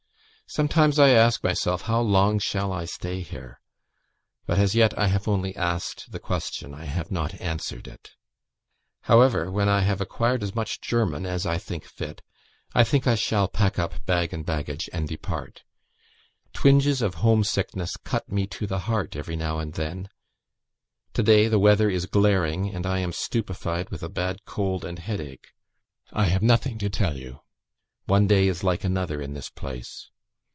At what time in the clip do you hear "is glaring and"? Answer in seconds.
21.89-22.85